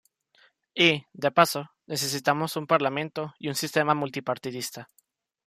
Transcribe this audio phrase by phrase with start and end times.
[0.73, 4.89] Y, de paso, necesitamos un parlamento y un sistema multipartidista.